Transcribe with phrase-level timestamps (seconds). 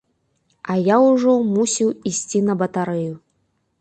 [0.73, 3.13] А я ўжо мусіў ісці на батарэю.